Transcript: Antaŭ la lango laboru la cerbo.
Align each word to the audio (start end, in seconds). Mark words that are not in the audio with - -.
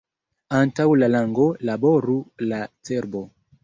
Antaŭ 0.59 0.87
la 1.03 1.11
lango 1.17 1.47
laboru 1.71 2.19
la 2.51 2.67
cerbo. 2.91 3.29